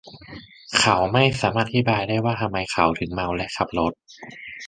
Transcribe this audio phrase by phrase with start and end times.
[0.79, 3.93] เขาไม่สามารถอธิบายได้ว่าทำไมเขาถึงเมาและขับรถ